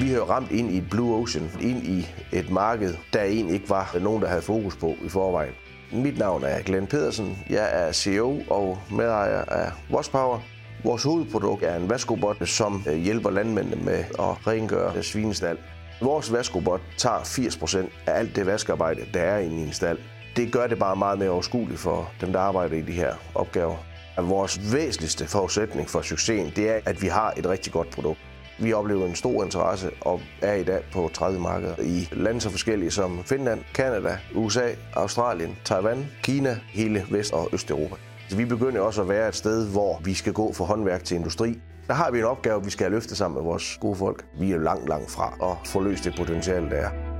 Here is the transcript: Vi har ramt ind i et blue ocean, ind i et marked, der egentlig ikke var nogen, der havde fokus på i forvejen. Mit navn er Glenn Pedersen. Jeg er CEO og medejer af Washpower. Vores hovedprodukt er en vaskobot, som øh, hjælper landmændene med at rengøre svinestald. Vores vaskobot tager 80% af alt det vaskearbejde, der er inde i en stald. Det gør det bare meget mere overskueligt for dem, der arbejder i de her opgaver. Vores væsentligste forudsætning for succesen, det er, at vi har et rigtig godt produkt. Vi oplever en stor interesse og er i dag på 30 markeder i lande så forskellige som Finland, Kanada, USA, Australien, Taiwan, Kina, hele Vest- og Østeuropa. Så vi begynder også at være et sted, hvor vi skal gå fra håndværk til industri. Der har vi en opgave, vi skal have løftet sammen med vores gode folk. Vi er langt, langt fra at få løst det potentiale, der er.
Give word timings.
Vi 0.00 0.08
har 0.08 0.20
ramt 0.20 0.50
ind 0.50 0.70
i 0.70 0.78
et 0.78 0.90
blue 0.90 1.16
ocean, 1.16 1.50
ind 1.60 1.82
i 1.86 2.08
et 2.32 2.50
marked, 2.50 2.94
der 3.12 3.22
egentlig 3.22 3.54
ikke 3.54 3.70
var 3.70 3.96
nogen, 4.00 4.22
der 4.22 4.28
havde 4.28 4.42
fokus 4.42 4.76
på 4.76 4.94
i 5.04 5.08
forvejen. 5.08 5.52
Mit 5.92 6.18
navn 6.18 6.44
er 6.44 6.62
Glenn 6.62 6.86
Pedersen. 6.86 7.38
Jeg 7.50 7.68
er 7.72 7.92
CEO 7.92 8.42
og 8.50 8.78
medejer 8.90 9.44
af 9.44 9.72
Washpower. 9.90 10.38
Vores 10.84 11.02
hovedprodukt 11.02 11.62
er 11.62 11.76
en 11.76 11.90
vaskobot, 11.90 12.48
som 12.48 12.84
øh, 12.88 12.96
hjælper 12.96 13.30
landmændene 13.30 13.84
med 13.84 13.98
at 13.98 14.46
rengøre 14.46 15.02
svinestald. 15.02 15.58
Vores 16.00 16.32
vaskobot 16.32 16.80
tager 16.98 17.18
80% 17.18 17.78
af 18.06 18.18
alt 18.18 18.36
det 18.36 18.46
vaskearbejde, 18.46 19.00
der 19.14 19.20
er 19.20 19.38
inde 19.38 19.56
i 19.56 19.62
en 19.62 19.72
stald. 19.72 19.98
Det 20.36 20.52
gør 20.52 20.66
det 20.66 20.78
bare 20.78 20.96
meget 20.96 21.18
mere 21.18 21.30
overskueligt 21.30 21.80
for 21.80 22.10
dem, 22.20 22.32
der 22.32 22.40
arbejder 22.40 22.76
i 22.76 22.82
de 22.82 22.92
her 22.92 23.14
opgaver. 23.34 23.76
Vores 24.18 24.72
væsentligste 24.72 25.26
forudsætning 25.26 25.90
for 25.90 26.02
succesen, 26.02 26.52
det 26.56 26.70
er, 26.70 26.80
at 26.86 27.02
vi 27.02 27.06
har 27.06 27.34
et 27.36 27.46
rigtig 27.46 27.72
godt 27.72 27.90
produkt. 27.90 28.18
Vi 28.58 28.72
oplever 28.72 29.06
en 29.06 29.14
stor 29.14 29.44
interesse 29.44 29.90
og 30.00 30.20
er 30.42 30.54
i 30.54 30.64
dag 30.64 30.80
på 30.92 31.10
30 31.12 31.40
markeder 31.40 31.74
i 31.78 32.08
lande 32.12 32.40
så 32.40 32.50
forskellige 32.50 32.90
som 32.90 33.24
Finland, 33.24 33.60
Kanada, 33.74 34.18
USA, 34.34 34.68
Australien, 34.96 35.56
Taiwan, 35.64 36.06
Kina, 36.22 36.58
hele 36.68 37.04
Vest- 37.10 37.32
og 37.32 37.48
Østeuropa. 37.52 37.94
Så 38.28 38.36
vi 38.36 38.44
begynder 38.44 38.80
også 38.80 39.02
at 39.02 39.08
være 39.08 39.28
et 39.28 39.34
sted, 39.34 39.72
hvor 39.72 40.00
vi 40.04 40.14
skal 40.14 40.32
gå 40.32 40.52
fra 40.52 40.64
håndværk 40.64 41.04
til 41.04 41.14
industri. 41.14 41.60
Der 41.86 41.94
har 41.94 42.10
vi 42.10 42.18
en 42.18 42.24
opgave, 42.24 42.64
vi 42.64 42.70
skal 42.70 42.84
have 42.84 42.94
løftet 42.94 43.16
sammen 43.16 43.34
med 43.34 43.50
vores 43.50 43.78
gode 43.80 43.96
folk. 43.96 44.24
Vi 44.40 44.52
er 44.52 44.58
langt, 44.58 44.88
langt 44.88 45.10
fra 45.10 45.34
at 45.42 45.68
få 45.68 45.80
løst 45.80 46.04
det 46.04 46.14
potentiale, 46.16 46.70
der 46.70 46.76
er. 46.76 47.13